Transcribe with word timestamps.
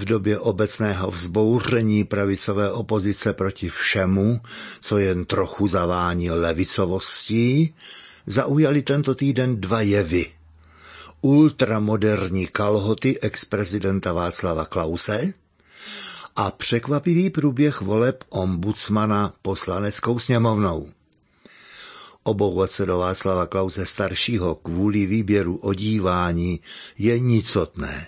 v 0.00 0.04
době 0.04 0.38
obecného 0.38 1.10
vzbouření 1.10 2.04
pravicové 2.04 2.72
opozice 2.72 3.32
proti 3.32 3.68
všemu, 3.68 4.40
co 4.80 4.98
jen 4.98 5.24
trochu 5.24 5.68
zavání 5.68 6.30
levicovostí, 6.30 7.74
zaujali 8.26 8.82
tento 8.82 9.14
týden 9.14 9.60
dva 9.60 9.80
jevy. 9.80 10.26
Ultramoderní 11.20 12.46
kalhoty 12.46 13.20
ex-prezidenta 13.20 14.12
Václava 14.12 14.64
Klause 14.64 15.32
a 16.36 16.50
překvapivý 16.50 17.30
průběh 17.30 17.80
voleb 17.80 18.24
ombudsmana 18.28 19.34
poslaneckou 19.42 20.18
sněmovnou. 20.18 20.88
Obouvat 22.22 22.70
se 22.70 22.86
do 22.86 22.98
Václava 22.98 23.46
Klause 23.46 23.86
staršího 23.86 24.54
kvůli 24.54 25.06
výběru 25.06 25.56
odívání 25.56 26.60
je 26.98 27.18
nicotné. 27.18 28.06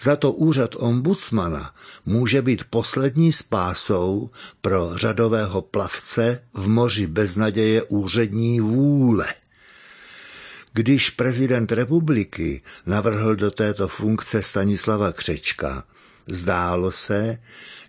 Za 0.00 0.16
to 0.16 0.32
úřad 0.32 0.70
ombudsmana 0.78 1.74
může 2.06 2.42
být 2.42 2.64
poslední 2.70 3.32
spásou 3.32 4.30
pro 4.60 4.92
řadového 4.96 5.62
plavce 5.62 6.42
v 6.54 6.68
moři 6.68 7.06
beznaděje 7.06 7.82
úřední 7.82 8.60
vůle. 8.60 9.26
Když 10.72 11.10
prezident 11.10 11.72
republiky 11.72 12.62
navrhl 12.86 13.36
do 13.36 13.50
této 13.50 13.88
funkce 13.88 14.42
Stanislava 14.42 15.12
Křečka, 15.12 15.84
zdálo 16.26 16.92
se, 16.92 17.38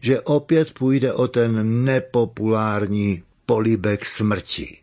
že 0.02 0.22
opět 0.22 0.74
půjde 0.74 1.14
o 1.14 1.28
ten 1.28 1.84
nepopulární 1.86 3.24
polibek 3.46 4.06
smrti. 4.06 4.78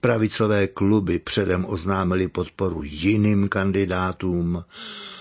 Pravicové 0.00 0.66
kluby 0.66 1.18
předem 1.18 1.64
oznámili 1.68 2.28
podporu 2.28 2.82
jiným 2.84 3.48
kandidátům, 3.48 4.64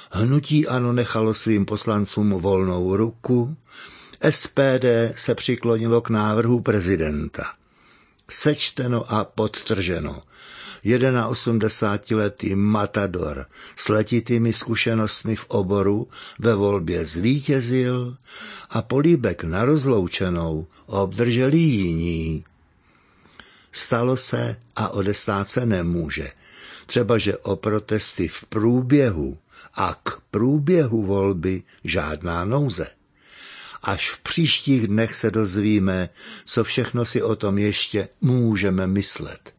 hnutí 0.10 0.68
ano 0.68 0.94
nechalo 0.94 1.34
svým 1.34 1.66
poslancům 1.66 2.30
volnou 2.30 2.96
ruku, 2.96 3.56
SPD 4.30 4.86
se 5.16 5.36
přiklonilo 5.36 6.02
k 6.02 6.10
návrhu 6.10 6.60
prezidenta. 6.62 7.44
Sečteno 8.30 9.12
a 9.14 9.26
podtrženo. 9.26 10.24
81-letý 10.84 12.56
matador 12.56 13.46
s 13.76 13.90
letitými 13.90 14.54
zkušenostmi 14.54 15.36
v 15.36 15.46
oboru 15.48 16.08
ve 16.40 16.56
volbě 16.56 17.06
zvítězil 17.06 18.18
a 18.70 18.82
políbek 18.82 19.44
na 19.44 19.66
rozloučenou 19.66 20.68
obdrželi 20.86 21.58
jiní. 21.58 22.44
Stalo 23.72 24.18
se 24.18 24.56
a 24.76 24.90
odestát 24.90 25.50
se 25.50 25.66
nemůže. 25.66 26.32
Třeba, 26.90 27.18
že 27.18 27.38
o 27.38 27.56
protesty 27.56 28.28
v 28.28 28.46
průběhu 28.46 29.38
a 29.74 29.96
k 30.04 30.22
průběhu 30.32 31.04
volby 31.04 31.64
žádná 31.84 32.46
nouze. 32.46 32.88
Až 33.84 34.12
v 34.12 34.20
příštích 34.20 34.88
dnech 34.88 35.16
se 35.16 35.32
dozvíme, 35.32 36.10
co 36.46 36.64
všechno 36.64 37.06
si 37.06 37.22
o 37.22 37.36
tom 37.36 37.58
ještě 37.58 38.08
můžeme 38.22 38.88
myslet. 38.88 39.40